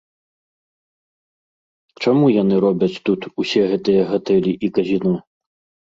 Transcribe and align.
Чаму 2.05 2.31
яны 2.41 2.55
робяць 2.67 2.91
тут 3.11 3.31
усе 3.45 3.61
гэтыя 3.77 4.01
гатэлі 4.13 4.51
і 4.67 4.77
казіно? 4.77 5.13